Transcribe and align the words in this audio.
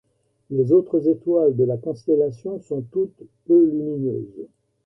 Les 0.49 0.71
autres 0.71 1.07
étoiles 1.07 1.55
de 1.55 1.63
la 1.63 1.77
constellation 1.77 2.59
sont 2.61 2.81
toutes 2.81 3.21
peu 3.45 3.63
lumineuses. 3.69 4.47